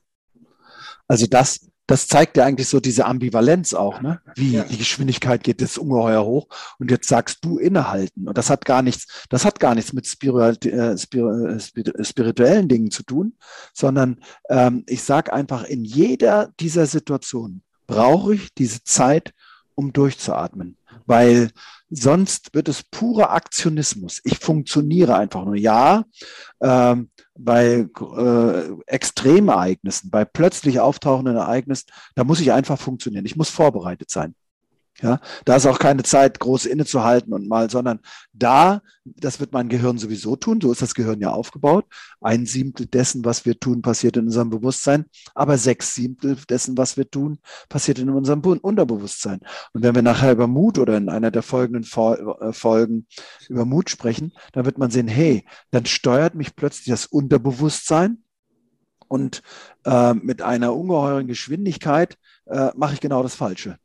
Also 1.08 1.26
das, 1.26 1.72
das 1.86 2.08
zeigt 2.08 2.36
ja 2.36 2.44
eigentlich 2.44 2.68
so 2.68 2.80
diese 2.80 3.04
Ambivalenz 3.04 3.74
auch, 3.74 4.00
ne? 4.00 4.20
Wie 4.36 4.52
ja. 4.52 4.64
die 4.64 4.78
Geschwindigkeit 4.78 5.44
geht 5.44 5.60
jetzt 5.60 5.78
ungeheuer 5.78 6.24
hoch 6.24 6.48
und 6.78 6.90
jetzt 6.90 7.08
sagst 7.08 7.44
du 7.44 7.58
innehalten. 7.58 8.26
Und 8.26 8.38
das 8.38 8.48
hat 8.48 8.64
gar 8.64 8.82
nichts, 8.82 9.26
das 9.28 9.44
hat 9.44 9.60
gar 9.60 9.74
nichts 9.74 9.92
mit 9.92 10.06
äh, 10.22 10.92
äh, 10.92 12.04
spirituellen 12.04 12.68
Dingen 12.68 12.90
zu 12.90 13.02
tun, 13.02 13.34
sondern 13.74 14.20
ähm, 14.48 14.84
ich 14.86 15.02
sage 15.02 15.32
einfach, 15.32 15.64
in 15.64 15.84
jeder 15.84 16.52
dieser 16.58 16.86
Situationen 16.86 17.62
brauche 17.86 18.34
ich 18.34 18.54
diese 18.54 18.82
Zeit, 18.82 19.34
um 19.74 19.92
durchzuatmen. 19.92 20.78
Weil 21.06 21.50
sonst 21.90 22.54
wird 22.54 22.68
es 22.68 22.82
purer 22.82 23.30
Aktionismus. 23.30 24.20
Ich 24.24 24.38
funktioniere 24.38 25.16
einfach 25.16 25.44
nur. 25.44 25.56
Ja, 25.56 26.04
ähm, 26.60 27.10
bei 27.36 27.86
äh, 28.16 28.72
Extremereignissen, 28.86 30.10
bei 30.10 30.24
plötzlich 30.24 30.80
auftauchenden 30.80 31.36
Ereignissen, 31.36 31.88
da 32.14 32.24
muss 32.24 32.40
ich 32.40 32.52
einfach 32.52 32.78
funktionieren. 32.78 33.26
Ich 33.26 33.36
muss 33.36 33.50
vorbereitet 33.50 34.10
sein. 34.10 34.34
Ja, 35.02 35.20
da 35.44 35.56
ist 35.56 35.66
auch 35.66 35.80
keine 35.80 36.04
Zeit, 36.04 36.38
groß 36.38 36.66
innezuhalten 36.66 37.32
und 37.32 37.48
mal, 37.48 37.68
sondern 37.68 37.98
da, 38.32 38.80
das 39.04 39.40
wird 39.40 39.52
mein 39.52 39.68
Gehirn 39.68 39.98
sowieso 39.98 40.36
tun. 40.36 40.60
So 40.60 40.70
ist 40.70 40.82
das 40.82 40.94
Gehirn 40.94 41.20
ja 41.20 41.30
aufgebaut. 41.32 41.84
Ein 42.20 42.46
Siebtel 42.46 42.86
dessen, 42.86 43.24
was 43.24 43.44
wir 43.44 43.58
tun, 43.58 43.82
passiert 43.82 44.16
in 44.16 44.26
unserem 44.26 44.50
Bewusstsein. 44.50 45.06
Aber 45.34 45.58
sechs 45.58 45.94
Siebtel 45.94 46.36
dessen, 46.48 46.78
was 46.78 46.96
wir 46.96 47.10
tun, 47.10 47.38
passiert 47.68 47.98
in 47.98 48.08
unserem 48.08 48.40
Unterbewusstsein. 48.40 49.40
Und 49.72 49.82
wenn 49.82 49.96
wir 49.96 50.02
nachher 50.02 50.30
über 50.30 50.46
Mut 50.46 50.78
oder 50.78 50.96
in 50.96 51.08
einer 51.08 51.32
der 51.32 51.42
folgenden 51.42 51.82
äh, 51.82 52.52
Folgen 52.52 53.08
über 53.48 53.64
Mut 53.64 53.90
sprechen, 53.90 54.32
dann 54.52 54.64
wird 54.64 54.78
man 54.78 54.92
sehen, 54.92 55.08
hey, 55.08 55.44
dann 55.72 55.86
steuert 55.86 56.36
mich 56.36 56.54
plötzlich 56.54 56.86
das 56.86 57.06
Unterbewusstsein 57.06 58.22
und 59.08 59.42
äh, 59.84 60.14
mit 60.14 60.40
einer 60.40 60.74
ungeheuren 60.74 61.26
Geschwindigkeit 61.26 62.16
äh, 62.46 62.70
mache 62.76 62.94
ich 62.94 63.00
genau 63.00 63.22
das 63.22 63.34
Falsche. 63.34 63.78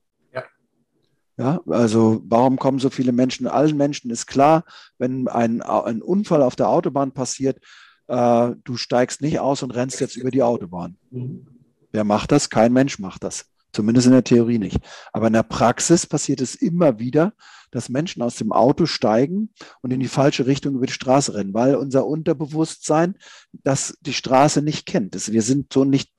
Ja, 1.40 1.62
also 1.68 2.22
warum 2.26 2.60
kommen 2.60 2.80
so 2.80 2.90
viele 2.90 3.14
Menschen? 3.14 3.48
Allen 3.48 3.78
Menschen 3.78 4.12
ist 4.12 4.26
klar, 4.26 4.66
wenn 4.98 5.30
ein, 5.30 5.62
ein 5.62 6.02
Unfall 6.02 6.44
auf 6.44 6.58
der 6.58 6.68
Autobahn 6.68 7.14
passiert, 7.14 7.62
äh, 8.08 8.52
du 8.66 8.76
steigst 8.76 9.22
nicht 9.22 9.40
aus 9.40 9.64
und 9.64 9.72
rennst 9.72 10.02
jetzt 10.02 10.18
über 10.18 10.32
die 10.32 10.44
Autobahn. 10.44 10.98
Mhm. 11.12 11.48
Wer 11.94 12.04
macht 12.04 12.34
das? 12.34 12.50
Kein 12.50 12.74
Mensch 12.74 13.00
macht 13.00 13.24
das. 13.24 13.46
Zumindest 13.72 14.08
in 14.08 14.14
der 14.14 14.24
Theorie 14.26 14.58
nicht. 14.58 14.80
Aber 15.14 15.28
in 15.28 15.34
der 15.34 15.44
Praxis 15.44 16.06
passiert 16.06 16.42
es 16.42 16.56
immer 16.56 17.00
wieder, 17.00 17.34
dass 17.72 17.88
Menschen 17.88 18.22
aus 18.22 18.36
dem 18.36 18.52
Auto 18.52 18.86
steigen 18.86 19.54
und 19.82 19.92
in 19.92 20.02
die 20.02 20.08
falsche 20.10 20.46
Richtung 20.46 20.76
über 20.76 20.88
die 20.88 20.94
Straße 20.94 21.36
rennen, 21.36 21.54
weil 21.54 21.76
unser 21.76 22.06
Unterbewusstsein 22.06 23.16
das 23.54 23.98
die 24.02 24.14
Straße 24.14 24.62
nicht 24.62 24.86
kennt. 24.86 25.16
Wir 25.32 25.42
sind 25.42 25.72
so 25.72 25.86
nicht, 25.86 26.12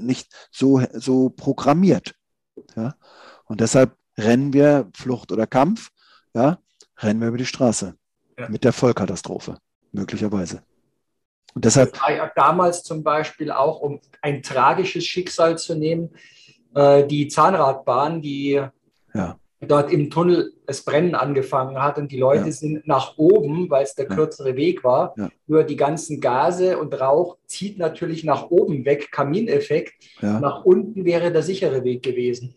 nicht 0.00 0.32
so, 0.52 0.82
so 0.92 1.30
programmiert. 1.30 2.14
Ja? 2.76 2.94
Und 3.46 3.60
deshalb 3.60 3.96
rennen 4.18 4.52
wir 4.52 4.88
Flucht 4.94 5.32
oder 5.32 5.46
Kampf, 5.46 5.90
ja, 6.34 6.58
rennen 6.98 7.20
wir 7.20 7.28
über 7.28 7.38
die 7.38 7.46
Straße. 7.46 7.94
Ja. 8.38 8.48
Mit 8.48 8.64
der 8.64 8.72
Vollkatastrophe, 8.72 9.58
möglicherweise. 9.92 10.62
Und 11.54 11.64
deshalb. 11.64 11.98
Damals 12.34 12.82
zum 12.82 13.02
Beispiel 13.02 13.50
auch, 13.50 13.80
um 13.80 14.00
ein 14.22 14.42
tragisches 14.42 15.04
Schicksal 15.04 15.58
zu 15.58 15.74
nehmen, 15.74 16.10
äh, 16.74 17.06
die 17.06 17.28
Zahnradbahn, 17.28 18.22
die 18.22 18.62
ja. 19.12 19.38
dort 19.60 19.92
im 19.92 20.08
Tunnel 20.08 20.54
das 20.66 20.82
Brennen 20.82 21.14
angefangen 21.14 21.82
hat 21.82 21.98
und 21.98 22.10
die 22.10 22.18
Leute 22.18 22.46
ja. 22.46 22.52
sind 22.52 22.86
nach 22.86 23.18
oben, 23.18 23.68
weil 23.68 23.84
es 23.84 23.94
der 23.94 24.06
kürzere 24.06 24.56
Weg 24.56 24.82
war. 24.82 25.14
Nur 25.46 25.64
die 25.64 25.76
ganzen 25.76 26.20
Gase 26.20 26.78
und 26.78 26.98
Rauch 26.98 27.36
zieht 27.46 27.78
natürlich 27.78 28.24
nach 28.24 28.50
oben 28.50 28.86
weg, 28.86 29.12
Kamineffekt. 29.12 29.92
Nach 30.22 30.64
unten 30.64 31.04
wäre 31.04 31.30
der 31.30 31.42
sichere 31.42 31.84
Weg 31.84 32.02
gewesen. 32.02 32.54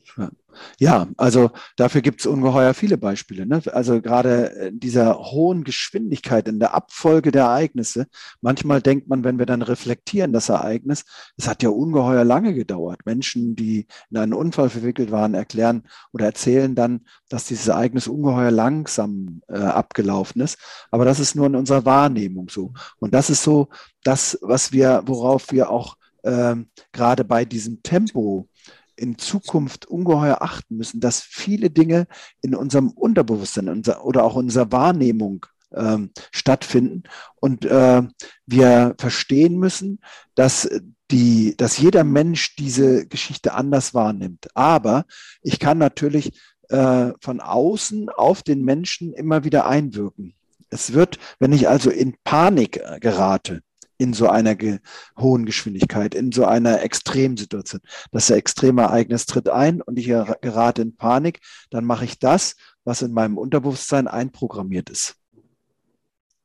Ja, 0.80 1.08
also 1.18 1.52
dafür 1.76 2.02
gibt 2.02 2.22
es 2.22 2.26
ungeheuer 2.26 2.74
viele 2.74 2.98
Beispiele. 2.98 3.46
Ne? 3.46 3.62
Also 3.72 4.02
gerade 4.02 4.46
in 4.70 4.80
dieser 4.80 5.18
hohen 5.18 5.64
Geschwindigkeit 5.64 6.48
in 6.48 6.60
der 6.60 6.74
Abfolge 6.74 7.32
der 7.32 7.44
Ereignisse. 7.46 8.08
Manchmal 8.42 8.82
denkt 8.82 9.08
man, 9.08 9.24
wenn 9.24 9.40
wir 9.40 9.46
dann 9.46 9.62
reflektieren, 9.62 10.34
das 10.34 10.50
Ereignis, 10.50 11.06
es 11.38 11.48
hat 11.48 11.64
ja 11.64 11.70
ungeheuer 11.70 12.24
lange 12.24 12.54
gedauert. 12.54 13.00
Menschen, 13.06 13.56
die 13.56 13.88
in 14.10 14.18
einen 14.18 14.34
Unfall 14.34 14.70
verwickelt 14.70 15.12
waren, 15.12 15.34
erklären 15.34 15.84
oder 16.14 16.26
erzählen 16.26 16.76
dann, 16.76 17.02
dass 17.30 17.46
dieses 17.46 17.68
Ereignis 17.68 18.08
ungeheuer 18.08 18.52
langsam 18.52 19.42
äh, 19.48 19.58
abgelaufen 19.58 20.42
ist. 20.42 20.58
Aber 20.92 21.06
das 21.06 21.20
ist 21.20 21.36
nur 21.36 21.48
in 21.48 21.56
unserer 21.56 21.86
Wahrnehmung 21.86 22.50
so. 22.50 22.74
Und 23.00 23.14
das 23.14 23.30
ist 23.30 23.44
so 23.44 23.70
das, 24.04 24.38
was 24.42 24.72
wir, 24.72 25.04
worauf 25.06 25.52
wir 25.52 25.70
auch 25.70 25.96
äh, 26.24 26.56
gerade 26.92 27.24
bei 27.24 27.46
diesem 27.46 27.82
Tempo 27.84 28.48
in 28.96 29.18
Zukunft 29.18 29.86
ungeheuer 29.86 30.42
achten 30.42 30.78
müssen, 30.78 31.00
dass 31.00 31.22
viele 31.22 31.70
Dinge 31.70 32.08
in 32.42 32.56
unserem 32.56 32.90
Unterbewusstsein 32.90 33.70
unser, 33.70 34.06
oder 34.06 34.24
auch 34.24 34.36
unserer 34.36 34.72
Wahrnehmung 34.72 35.46
ähm, 35.74 36.12
stattfinden 36.32 37.04
und 37.36 37.66
äh, 37.66 38.04
wir 38.46 38.96
verstehen 38.98 39.58
müssen, 39.58 40.00
dass 40.36 40.70
die, 41.12 41.56
dass 41.58 41.78
jeder 41.78 42.04
Mensch 42.04 42.56
diese 42.56 43.08
Geschichte 43.08 43.54
anders 43.54 43.94
wahrnimmt. 43.94 44.48
Aber 44.56 45.06
ich 45.42 45.60
kann 45.60 45.78
natürlich 45.78 46.32
äh, 46.70 47.12
von 47.22 47.40
außen 47.42 48.10
auf 48.10 48.42
den 48.42 48.64
Menschen 48.64 49.14
immer 49.14 49.44
wieder 49.44 49.68
einwirken. 49.68 50.34
Es 50.70 50.94
wird, 50.94 51.20
wenn 51.40 51.54
ich 51.54 51.70
also 51.70 51.90
in 51.92 52.16
Panik 52.24 52.78
äh, 52.78 53.00
gerate, 53.00 53.62
in 53.98 54.14
so 54.14 54.28
einer 54.28 54.56
ge 54.56 54.80
hohen 55.18 55.46
Geschwindigkeit, 55.46 56.16
in 56.16 56.32
so 56.32 56.46
einer 56.46 56.82
Extremsituation. 56.82 57.82
Das 58.12 58.30
Extremereignis 58.30 59.26
tritt 59.26 59.50
ein 59.50 59.82
und 59.82 59.98
ich 59.98 60.08
gerate 60.08 60.82
in 60.82 60.96
Panik, 60.96 61.42
dann 61.70 61.86
mache 61.86 62.06
ich 62.06 62.20
das, 62.20 62.56
was 62.84 63.02
in 63.02 63.12
meinem 63.12 63.38
Unterbewusstsein 63.38 64.08
einprogrammiert 64.08 64.90
ist. 64.90 65.16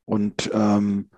Und 0.04 0.50
ähm, 0.52 1.10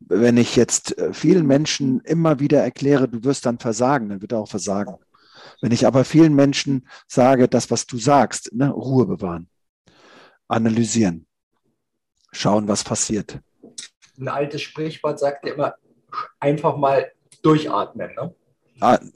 wenn 0.00 0.36
ich 0.36 0.56
jetzt 0.56 0.98
äh, 0.98 1.12
vielen 1.12 1.46
Menschen 1.46 2.00
immer 2.00 2.40
wieder 2.40 2.62
erkläre, 2.62 3.08
du 3.08 3.24
wirst 3.24 3.46
dann 3.46 3.58
versagen, 3.58 4.08
dann 4.08 4.20
wird 4.20 4.32
er 4.32 4.40
auch 4.40 4.48
versagen. 4.48 4.96
Wenn 5.60 5.72
ich 5.72 5.86
aber 5.86 6.04
vielen 6.04 6.34
Menschen 6.34 6.86
sage, 7.06 7.48
das, 7.48 7.70
was 7.70 7.86
du 7.86 7.98
sagst, 7.98 8.52
ne, 8.52 8.70
Ruhe 8.70 9.06
bewahren, 9.06 9.48
analysieren, 10.48 11.26
schauen, 12.32 12.68
was 12.68 12.84
passiert, 12.84 13.40
ein 14.18 14.28
altes 14.28 14.62
Sprichwort 14.62 15.18
sagt 15.18 15.46
ja 15.46 15.54
immer, 15.54 15.74
einfach 16.40 16.76
mal 16.76 17.10
durchatmen. 17.42 18.10
Ne? 18.14 18.34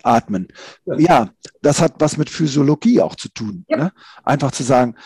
Atmen. 0.03 0.49
Ja, 0.85 1.31
das 1.63 1.81
hat 1.81 1.95
was 1.99 2.17
mit 2.17 2.31
Physiologie 2.31 3.01
auch 3.01 3.17
zu 3.17 3.29
tun. 3.29 3.65
Ja. 3.69 3.77
Ne? 3.77 3.93
Einfach 4.25 4.53
zu 4.53 4.63
sagen, 4.63 4.97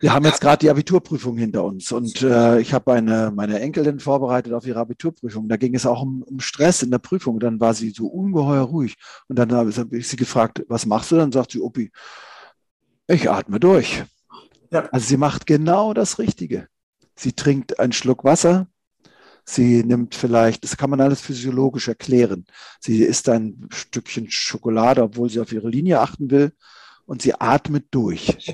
wir 0.00 0.12
haben 0.12 0.24
jetzt 0.24 0.40
gerade 0.40 0.60
die 0.60 0.70
Abiturprüfung 0.70 1.36
hinter 1.36 1.64
uns 1.64 1.90
und 1.90 2.22
äh, 2.22 2.60
ich 2.60 2.72
habe 2.72 2.92
eine, 2.92 3.32
meine 3.34 3.58
Enkelin 3.58 3.98
vorbereitet 3.98 4.52
auf 4.52 4.64
ihre 4.64 4.78
Abiturprüfung. 4.78 5.48
Da 5.48 5.56
ging 5.56 5.74
es 5.74 5.86
auch 5.86 6.02
um, 6.02 6.22
um 6.22 6.38
Stress 6.38 6.84
in 6.84 6.92
der 6.92 6.98
Prüfung. 6.98 7.34
Und 7.34 7.42
dann 7.42 7.58
war 7.58 7.74
sie 7.74 7.90
so 7.90 8.06
ungeheuer 8.06 8.62
ruhig. 8.62 8.94
Und 9.26 9.38
dann 9.40 9.50
habe 9.50 9.70
ich 9.70 10.08
sie 10.08 10.16
gefragt, 10.16 10.64
was 10.68 10.86
machst 10.86 11.10
du? 11.10 11.16
Dann 11.16 11.32
sagt 11.32 11.50
sie, 11.50 11.60
Opi, 11.60 11.90
ich 13.08 13.28
atme 13.28 13.58
durch. 13.58 14.04
Ja. 14.70 14.88
Also 14.92 15.06
sie 15.06 15.16
macht 15.16 15.46
genau 15.46 15.94
das 15.94 16.20
Richtige. 16.20 16.68
Sie 17.16 17.32
trinkt 17.32 17.80
einen 17.80 17.92
Schluck 17.92 18.22
Wasser, 18.22 18.68
Sie 19.50 19.82
nimmt 19.82 20.14
vielleicht, 20.14 20.62
das 20.62 20.76
kann 20.76 20.90
man 20.90 21.00
alles 21.00 21.22
physiologisch 21.22 21.88
erklären. 21.88 22.44
Sie 22.80 23.02
isst 23.02 23.30
ein 23.30 23.66
Stückchen 23.72 24.30
Schokolade, 24.30 25.02
obwohl 25.02 25.30
sie 25.30 25.40
auf 25.40 25.52
ihre 25.52 25.70
Linie 25.70 26.00
achten 26.00 26.30
will 26.30 26.52
und 27.06 27.22
sie 27.22 27.32
atmet 27.32 27.86
durch. 27.90 28.52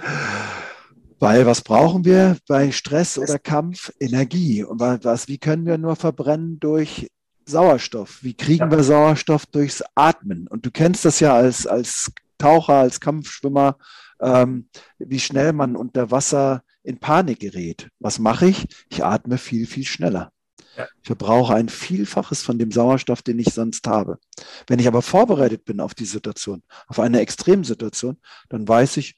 Weil 1.19 1.47
was 1.47 1.63
brauchen 1.63 2.05
wir 2.05 2.37
bei 2.47 2.71
Stress 2.71 3.19
oder 3.19 3.41
Kampf? 3.41 3.93
Energie. 3.99 4.63
Und 4.63 4.79
was, 4.79 5.27
wie 5.27 5.39
können 5.39 5.67
wir 5.67 5.79
nur 5.79 5.97
verbrennen 5.97 6.61
durch 6.61 7.11
Sauerstoff? 7.45 8.23
Wie 8.23 8.35
kriegen 8.35 8.71
wir 8.71 8.85
Sauerstoff 8.85 9.47
durchs 9.47 9.83
Atmen? 9.97 10.47
Und 10.47 10.65
du 10.65 10.71
kennst 10.71 11.05
das 11.05 11.19
ja 11.19 11.35
als, 11.35 11.67
als 11.67 12.13
Taucher, 12.39 12.75
als 12.75 13.01
Kampfschwimmer, 13.01 13.79
ähm, 14.21 14.69
wie 14.99 15.19
schnell 15.19 15.55
man 15.55 15.75
unter 15.75 16.13
Wasser 16.13 16.63
in 16.85 17.01
Panik 17.01 17.41
gerät. 17.41 17.89
Was 17.99 18.21
mache 18.21 18.47
ich? 18.47 18.69
Ich 18.91 19.05
atme 19.05 19.39
viel, 19.39 19.67
viel 19.67 19.85
schneller. 19.85 20.31
Ich 20.77 21.07
verbrauche 21.07 21.55
ein 21.55 21.69
Vielfaches 21.69 22.43
von 22.43 22.59
dem 22.59 22.71
Sauerstoff, 22.71 23.23
den 23.23 23.39
ich 23.39 23.53
sonst 23.53 23.87
habe. 23.87 24.19
Wenn 24.67 24.79
ich 24.79 24.89
aber 24.89 25.03
vorbereitet 25.03 25.65
bin 25.65 25.81
auf 25.81 25.95
die 25.95 26.05
Situation, 26.05 26.63
auf 26.87 26.99
eine 26.99 27.21
Extremsituation, 27.21 28.17
dann 28.49 28.67
weiß 28.67 28.97
ich, 28.97 29.17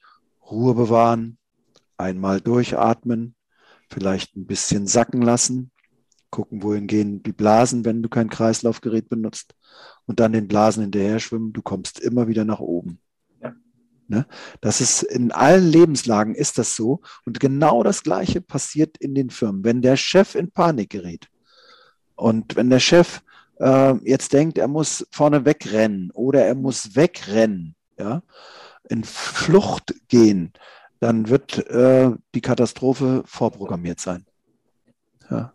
Ruhe 0.49 0.75
bewahren, 0.75 1.37
einmal 1.97 2.41
durchatmen, 2.41 3.35
vielleicht 3.89 4.35
ein 4.35 4.45
bisschen 4.45 4.87
sacken 4.87 5.21
lassen, 5.21 5.71
gucken, 6.29 6.61
wohin 6.63 6.87
gehen 6.87 7.23
die 7.23 7.31
Blasen, 7.31 7.85
wenn 7.85 8.03
du 8.03 8.09
kein 8.09 8.29
Kreislaufgerät 8.29 9.09
benutzt 9.09 9.55
und 10.05 10.19
dann 10.19 10.33
den 10.33 10.47
Blasen 10.47 10.83
hinterher 10.83 11.19
schwimmen. 11.19 11.53
Du 11.53 11.61
kommst 11.61 11.99
immer 11.99 12.27
wieder 12.27 12.45
nach 12.45 12.59
oben. 12.59 12.99
Ja. 13.41 13.55
Ne? 14.07 14.25
Das 14.61 14.81
ist 14.81 15.03
in 15.03 15.31
allen 15.31 15.67
Lebenslagen 15.67 16.35
ist 16.35 16.57
das 16.57 16.75
so. 16.75 17.01
Und 17.25 17.39
genau 17.39 17.83
das 17.83 18.03
Gleiche 18.03 18.41
passiert 18.41 18.97
in 18.97 19.15
den 19.15 19.29
Firmen. 19.29 19.63
Wenn 19.63 19.81
der 19.81 19.97
Chef 19.97 20.35
in 20.35 20.51
Panik 20.51 20.89
gerät, 20.89 21.29
und 22.17 22.55
wenn 22.55 22.69
der 22.69 22.79
Chef 22.79 23.21
äh, 23.59 23.93
jetzt 24.03 24.33
denkt, 24.33 24.57
er 24.57 24.67
muss 24.67 25.07
vorne 25.11 25.45
wegrennen 25.45 26.11
oder 26.11 26.43
er 26.43 26.55
muss 26.55 26.95
wegrennen, 26.95 27.75
ja, 27.97 28.21
in 28.89 29.03
Flucht 29.03 29.95
gehen, 30.07 30.51
dann 30.99 31.29
wird 31.29 31.67
äh, 31.69 32.11
die 32.33 32.41
Katastrophe 32.41 33.23
vorprogrammiert 33.25 33.99
sein. 33.99 34.25
Ja. 35.29 35.53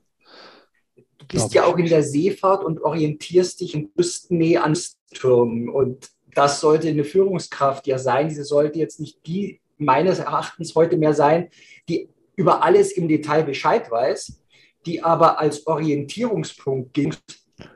Du 1.19 1.27
bist 1.27 1.53
ja 1.55 1.65
auch 1.65 1.77
in 1.77 1.87
der 1.87 2.03
Seefahrt 2.03 2.65
und 2.65 2.81
orientierst 2.81 3.61
dich 3.61 3.75
in 3.75 3.93
Küstennähe 3.95 4.63
an 4.63 4.79
Türmen. 5.13 5.69
Und 5.69 6.11
das 6.35 6.61
sollte 6.61 6.89
eine 6.89 7.05
Führungskraft 7.05 7.87
ja 7.87 7.99
sein. 7.99 8.31
Sie 8.31 8.45
sollte 8.45 8.79
jetzt 8.79 9.01
nicht 9.01 9.27
die 9.27 9.61
meines 9.79 10.19
Erachtens 10.21 10.75
heute 10.75 10.97
mehr 10.97 11.15
sein, 11.15 11.49
die 11.89 12.09
über 12.37 12.63
alles 12.63 12.93
im 12.93 13.09
Detail 13.09 13.45
Bescheid 13.45 13.91
weiß, 13.91 14.42
die 14.87 15.03
aber 15.03 15.39
als 15.41 15.67
Orientierungspunkt 15.67 16.93
ging, 16.93 17.15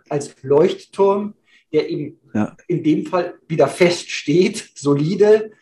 als 0.09 0.35
Leuchtturm, 0.43 1.35
der 1.73 1.89
eben 1.89 2.19
ja. 2.35 2.57
in 2.69 2.83
dem 2.83 3.07
Fall 3.07 3.35
wieder 3.49 3.69
feststeht, 3.69 4.73
solide 4.75 5.53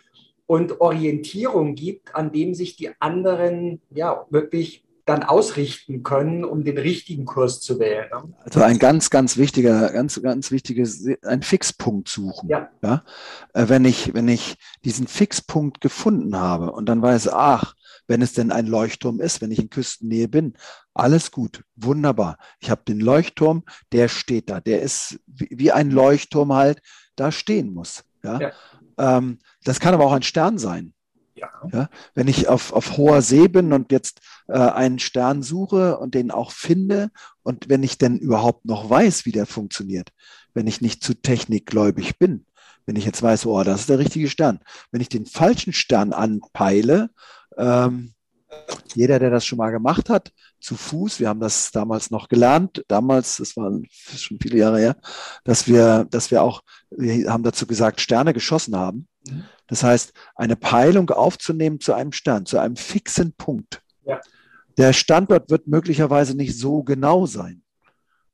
und 0.46 0.80
Orientierung 0.80 1.74
gibt, 1.74 2.14
an 2.14 2.32
dem 2.32 2.54
sich 2.54 2.76
die 2.76 2.90
anderen 3.00 3.80
ja 3.90 4.26
wirklich 4.30 4.84
dann 5.04 5.22
ausrichten 5.22 6.02
können, 6.02 6.44
um 6.44 6.64
den 6.64 6.78
richtigen 6.78 7.26
Kurs 7.26 7.60
zu 7.60 7.78
wählen. 7.78 8.08
Also 8.38 8.62
ein 8.62 8.78
ganz, 8.78 9.10
ganz 9.10 9.36
wichtiger, 9.36 9.92
ganz, 9.92 10.20
ganz 10.22 10.50
wichtiges, 10.50 11.06
ein 11.22 11.42
Fixpunkt 11.42 12.08
suchen. 12.08 12.48
Ja. 12.48 12.70
ja? 12.82 13.04
Äh, 13.52 13.68
wenn 13.68 13.84
ich, 13.84 14.14
wenn 14.14 14.28
ich 14.28 14.56
diesen 14.84 15.06
Fixpunkt 15.06 15.80
gefunden 15.82 16.36
habe 16.36 16.72
und 16.72 16.86
dann 16.88 17.02
weiß, 17.02 17.28
ach, 17.28 17.74
wenn 18.06 18.22
es 18.22 18.32
denn 18.32 18.50
ein 18.50 18.66
Leuchtturm 18.66 19.20
ist, 19.20 19.40
wenn 19.40 19.50
ich 19.50 19.58
in 19.58 19.70
Küstennähe 19.70 20.28
bin. 20.28 20.54
Alles 20.94 21.30
gut, 21.30 21.64
wunderbar. 21.76 22.38
Ich 22.60 22.70
habe 22.70 22.82
den 22.86 23.00
Leuchtturm, 23.00 23.64
der 23.92 24.08
steht 24.08 24.50
da. 24.50 24.60
Der 24.60 24.82
ist 24.82 25.20
wie 25.26 25.72
ein 25.72 25.90
Leuchtturm 25.90 26.52
halt 26.52 26.80
da 27.16 27.32
stehen 27.32 27.72
muss. 27.72 28.04
Ja? 28.22 28.40
ja. 28.40 28.52
Ähm, 28.98 29.38
das 29.64 29.80
kann 29.80 29.94
aber 29.94 30.06
auch 30.06 30.12
ein 30.12 30.22
Stern 30.22 30.58
sein. 30.58 30.93
Ja. 31.72 31.88
Wenn 32.14 32.28
ich 32.28 32.48
auf, 32.48 32.72
auf 32.72 32.96
hoher 32.96 33.22
See 33.22 33.48
bin 33.48 33.72
und 33.72 33.92
jetzt 33.92 34.20
äh, 34.48 34.58
einen 34.58 34.98
Stern 34.98 35.42
suche 35.42 35.98
und 35.98 36.14
den 36.14 36.30
auch 36.30 36.50
finde 36.52 37.10
und 37.42 37.68
wenn 37.68 37.82
ich 37.82 37.98
denn 37.98 38.18
überhaupt 38.18 38.64
noch 38.64 38.88
weiß, 38.88 39.24
wie 39.26 39.32
der 39.32 39.46
funktioniert, 39.46 40.10
wenn 40.54 40.66
ich 40.66 40.80
nicht 40.80 41.02
zu 41.02 41.14
technikgläubig 41.14 42.18
bin, 42.18 42.46
Wenn 42.86 42.96
ich 42.96 43.06
jetzt 43.06 43.22
weiß, 43.22 43.46
oh, 43.46 43.62
das 43.64 43.80
ist 43.80 43.88
der 43.88 43.98
richtige 43.98 44.28
Stern. 44.28 44.60
Wenn 44.90 45.00
ich 45.00 45.08
den 45.08 45.26
falschen 45.26 45.72
Stern 45.72 46.12
anpeile, 46.12 47.10
ähm, 47.56 48.12
jeder, 48.94 49.18
der 49.18 49.30
das 49.30 49.44
schon 49.44 49.58
mal 49.58 49.70
gemacht 49.70 50.10
hat, 50.10 50.32
zu 50.60 50.76
Fuß, 50.76 51.20
wir 51.20 51.28
haben 51.28 51.40
das 51.40 51.70
damals 51.72 52.10
noch 52.10 52.28
gelernt, 52.28 52.84
damals, 52.88 53.36
das 53.38 53.56
war 53.56 53.70
schon 54.16 54.38
viele 54.40 54.58
Jahre 54.58 54.78
her, 54.78 54.96
dass 55.44 55.66
wir, 55.66 56.06
dass 56.10 56.30
wir 56.30 56.42
auch, 56.42 56.62
wir 56.90 57.30
haben 57.32 57.42
dazu 57.42 57.66
gesagt, 57.66 58.00
Sterne 58.00 58.32
geschossen 58.32 58.76
haben. 58.76 59.08
Mhm. 59.28 59.44
Das 59.66 59.82
heißt, 59.82 60.12
eine 60.34 60.56
Peilung 60.56 61.10
aufzunehmen 61.10 61.80
zu 61.80 61.94
einem 61.94 62.12
Stern, 62.12 62.46
zu 62.46 62.58
einem 62.58 62.76
fixen 62.76 63.32
Punkt. 63.32 63.82
Ja. 64.04 64.20
Der 64.76 64.92
Standort 64.92 65.50
wird 65.50 65.66
möglicherweise 65.66 66.36
nicht 66.36 66.58
so 66.58 66.82
genau 66.82 67.26
sein. 67.26 67.62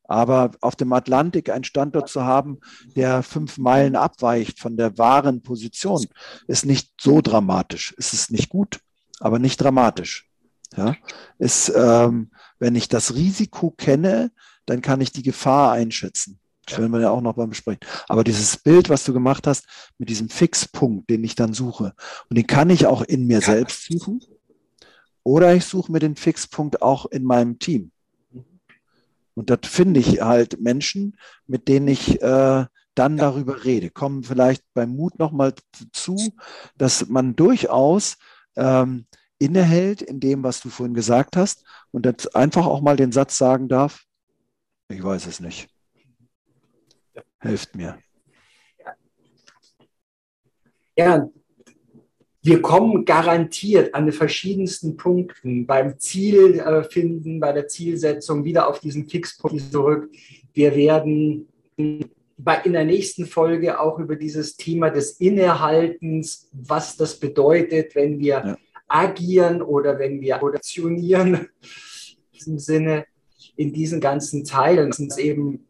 Aber 0.05 0.51
auf 0.61 0.75
dem 0.75 0.93
Atlantik 0.93 1.51
einen 1.51 1.63
Standort 1.63 2.09
zu 2.09 2.25
haben, 2.25 2.59
der 2.97 3.23
fünf 3.23 3.59
Meilen 3.59 3.95
abweicht 3.95 4.59
von 4.59 4.77
der 4.77 4.99
wahren 4.99 5.43
Position, 5.43 6.05
ist 6.49 6.67
nicht 6.67 6.91
so 7.01 7.21
dramatisch. 7.21 7.95
Es 7.97 8.13
ist 8.13 8.33
nicht 8.33 8.49
gut, 8.49 8.81
aber 9.21 9.39
nicht 9.39 9.59
dramatisch. 9.59 10.29
Ja, 10.77 10.97
ist, 11.39 11.73
ähm, 11.77 12.31
wenn 12.59 12.75
ich 12.75 12.89
das 12.89 13.15
Risiko 13.15 13.71
kenne, 13.71 14.33
dann 14.67 14.83
kann 14.83 15.01
ich 15.01 15.13
die 15.13 15.23
Gefahr 15.23 15.73
einschätzen. 15.73 16.40
Das 16.71 16.79
werden 16.79 16.93
wir 16.93 17.01
ja 17.01 17.11
auch 17.11 17.21
noch 17.21 17.35
beim 17.35 17.51
Besprechen. 17.51 17.81
Aber 18.09 18.25
dieses 18.25 18.57
Bild, 18.57 18.89
was 18.89 19.05
du 19.05 19.13
gemacht 19.13 19.47
hast, 19.47 19.67
mit 19.99 20.09
diesem 20.09 20.29
Fixpunkt, 20.29 21.11
den 21.11 21.25
ich 21.25 21.35
dann 21.35 21.53
suche, 21.53 21.95
und 22.29 22.37
den 22.37 22.47
kann 22.47 22.71
ich 22.71 22.87
auch 22.87 23.03
in 23.03 23.27
mir 23.27 23.41
selbst 23.41 23.87
suchen, 23.87 24.21
oder 25.23 25.55
ich 25.55 25.65
suche 25.65 25.93
mir 25.93 25.99
den 25.99 26.17
Fixpunkt 26.17 26.83
auch 26.83 27.07
in 27.07 27.25
meinem 27.25 27.59
Team. 27.59 27.93
Und 29.35 29.51
dort 29.51 29.67
finde 29.67 30.01
ich 30.01 30.21
halt 30.21 30.61
Menschen, 30.61 31.17
mit 31.47 31.69
denen 31.69 31.89
ich 31.89 32.21
äh, 32.21 32.65
dann 32.95 33.17
darüber 33.17 33.65
rede. 33.65 33.91
Kommen 33.91 34.25
vielleicht 34.25 34.65
beim 34.75 34.95
Mut 34.97 35.19
nochmal 35.19 35.55
zu, 35.93 36.17
dass 36.77 37.09
man 37.09 37.37
durchaus 37.37 38.17
ähm, 38.57 39.07
innehält 39.39 40.03
in 40.03 40.21
dem, 40.21 40.43
was 40.43 40.61
du 40.61 40.69
vorhin 40.69 40.95
gesagt 40.95 41.37
hast 41.37 41.65
und 41.93 42.05
jetzt 42.07 42.37
einfach 42.37 42.67
auch 42.67 42.83
mal 42.83 42.97
den 42.97 43.13
Satz 43.13 43.39
sagen 43.39 43.69
darf, 43.69 44.05
ich 44.89 45.03
weiß 45.03 45.27
es 45.27 45.41
nicht. 45.41 45.69
Helft 47.41 47.75
mir. 47.75 47.99
Ja, 50.97 51.31
wir 52.43 52.63
kommen 52.63 53.05
garantiert 53.05 53.95
an 53.95 54.07
den 54.07 54.15
verschiedensten 54.15 54.97
Punkten 54.97 55.67
beim 55.67 55.99
Zielfinden, 55.99 57.39
bei 57.39 57.53
der 57.53 57.69
Zielsetzung 57.69 58.45
wieder 58.45 58.69
auf 58.69 58.81
diesen 58.81 59.09
Fixpunkt 59.09 59.71
zurück. 59.71 60.11
Wir 60.55 60.75
werden 60.75 61.49
bei, 62.39 62.63
in 62.65 62.73
der 62.73 62.85
nächsten 62.85 63.27
Folge 63.27 63.79
auch 63.79 63.99
über 63.99 64.17
dieses 64.17 64.57
Thema 64.57 64.91
des 64.91 65.13
Innehaltens, 65.21 66.49
was 66.53 66.97
das 66.97 67.21
bedeutet, 67.21 67.95
wenn 67.95 68.19
wir 68.19 68.43
ja. 68.45 68.57
agieren 68.89 69.61
oder 69.61 69.99
wenn 69.99 70.23
wir 70.23 70.43
aktionieren, 70.43 71.35
in 71.35 72.39
diesem 72.39 72.59
Sinne, 72.59 73.05
in 73.57 73.75
diesen 73.75 74.01
ganzen 74.01 74.45
Teilen, 74.45 74.89
es 74.91 75.19
eben 75.19 75.67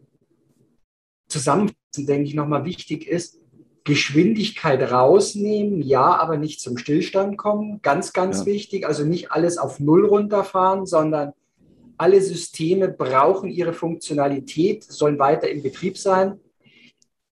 zusammenfassen, 1.31 2.07
denke 2.07 2.25
ich, 2.25 2.35
nochmal 2.35 2.65
wichtig 2.65 3.07
ist, 3.07 3.41
Geschwindigkeit 3.85 4.93
rausnehmen, 4.93 5.81
ja, 5.83 6.17
aber 6.17 6.37
nicht 6.37 6.61
zum 6.61 6.77
Stillstand 6.77 7.39
kommen. 7.39 7.81
Ganz, 7.83 8.13
ganz 8.13 8.41
ja. 8.41 8.47
wichtig. 8.47 8.87
Also 8.87 9.05
nicht 9.05 9.33
alles 9.33 9.59
auf 9.59 9.81
Null 9.81 10.07
runterfahren, 10.07 10.87
sondern 10.87 11.33
alle 11.97 12.21
Systeme 12.21 12.89
brauchen 12.89 13.51
ihre 13.51 13.73
Funktionalität, 13.73 14.85
sollen 14.85 15.19
weiter 15.19 15.49
in 15.51 15.63
Betrieb 15.63 15.99
sein. 15.99 16.39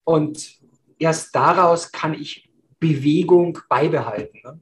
Und 0.04 0.60
erst 0.98 1.36
daraus 1.36 1.92
kann 1.92 2.14
ich 2.14 2.50
Bewegung 2.80 3.60
beibehalten. 3.70 4.40
Ne? 4.44 4.60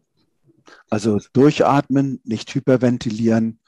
Also 0.89 1.19
durchatmen, 1.33 2.21
nicht 2.23 2.53
hyperventilieren 2.53 3.59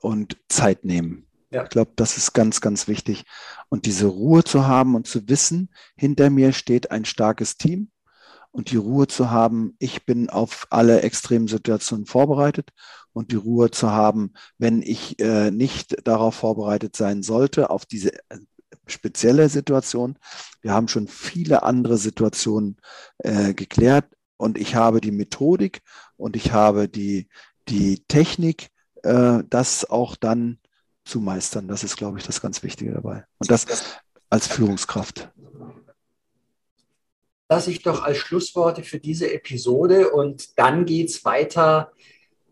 und 0.00 0.38
Zeit 0.48 0.84
nehmen. 0.84 1.26
Ja. 1.50 1.64
Ich 1.64 1.70
glaube, 1.70 1.92
das 1.96 2.16
ist 2.16 2.32
ganz, 2.32 2.60
ganz 2.60 2.86
wichtig. 2.86 3.24
Und 3.68 3.86
diese 3.86 4.06
Ruhe 4.06 4.44
zu 4.44 4.66
haben 4.66 4.94
und 4.94 5.06
zu 5.06 5.28
wissen, 5.28 5.70
hinter 5.96 6.30
mir 6.30 6.52
steht 6.52 6.90
ein 6.90 7.04
starkes 7.04 7.56
Team 7.56 7.90
und 8.52 8.70
die 8.70 8.76
Ruhe 8.76 9.06
zu 9.06 9.30
haben, 9.30 9.74
ich 9.78 10.06
bin 10.06 10.30
auf 10.30 10.66
alle 10.70 11.02
extremen 11.02 11.48
Situationen 11.48 12.06
vorbereitet 12.06 12.70
und 13.12 13.32
die 13.32 13.36
Ruhe 13.36 13.70
zu 13.70 13.90
haben, 13.90 14.32
wenn 14.58 14.82
ich 14.82 15.18
äh, 15.20 15.50
nicht 15.50 16.06
darauf 16.06 16.36
vorbereitet 16.36 16.96
sein 16.96 17.22
sollte, 17.22 17.70
auf 17.70 17.84
diese 17.84 18.14
äh, 18.14 18.38
spezielle 18.86 19.48
Situation. 19.48 20.18
Wir 20.62 20.72
haben 20.72 20.88
schon 20.88 21.08
viele 21.08 21.62
andere 21.62 21.96
Situationen 21.96 22.76
äh, 23.18 23.54
geklärt 23.54 24.06
und 24.36 24.58
ich 24.58 24.74
habe 24.74 25.00
die 25.00 25.12
Methodik 25.12 25.82
und 26.16 26.36
ich 26.36 26.52
habe 26.52 26.88
die, 26.88 27.28
die 27.68 28.04
Technik, 28.06 28.70
äh, 29.02 29.42
das 29.48 29.88
auch 29.88 30.16
dann 30.16 30.58
zu 31.04 31.20
meistern. 31.20 31.68
Das 31.68 31.84
ist, 31.84 31.96
glaube 31.96 32.18
ich, 32.18 32.26
das 32.26 32.40
ganz 32.40 32.62
Wichtige 32.62 32.92
dabei. 32.92 33.24
Und 33.38 33.50
das 33.50 33.66
als 34.28 34.46
Führungskraft. 34.46 35.30
Das 37.48 37.66
ich 37.66 37.82
doch 37.82 38.04
als 38.04 38.18
Schlussworte 38.18 38.84
für 38.84 39.00
diese 39.00 39.32
Episode 39.32 40.10
und 40.10 40.56
dann 40.56 40.86
geht 40.86 41.08
es 41.08 41.24
weiter 41.24 41.90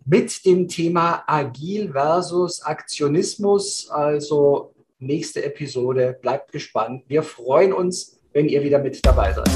mit 0.05 0.45
dem 0.45 0.67
Thema 0.67 1.23
Agil 1.27 1.93
versus 1.93 2.63
Aktionismus. 2.63 3.89
Also 3.91 4.75
nächste 4.99 5.45
Episode. 5.45 6.19
Bleibt 6.21 6.51
gespannt. 6.51 7.05
Wir 7.07 7.23
freuen 7.23 7.73
uns, 7.73 8.19
wenn 8.33 8.49
ihr 8.49 8.63
wieder 8.63 8.81
mit 8.81 9.05
dabei 9.05 9.33
seid. 9.33 9.51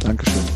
Dankeschön. 0.00 0.55